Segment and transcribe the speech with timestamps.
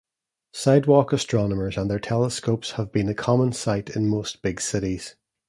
[0.51, 5.15] Sidewalk astronomers and their telescopes have been a common sight in most big cities.